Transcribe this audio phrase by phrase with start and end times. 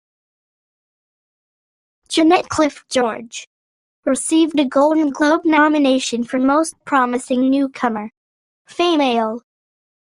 [2.09, 3.47] Jeanette Clift George
[4.03, 8.09] received a Golden Globe nomination for Most Promising Newcomer-
[8.65, 9.43] Female.